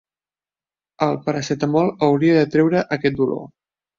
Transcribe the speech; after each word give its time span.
El 1.07 1.19
paracetamol 1.27 1.91
hauria 2.07 2.39
de 2.39 2.49
treure 2.55 2.83
aquest 2.97 3.21
dolor. 3.23 3.45